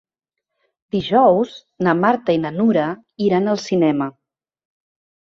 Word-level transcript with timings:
Dijous 0.95 1.53
na 1.89 1.95
Marta 2.01 2.39
i 2.39 2.41
na 2.49 2.55
Nura 2.57 2.89
iran 3.29 3.55
al 3.55 3.65
cinema. 3.71 4.13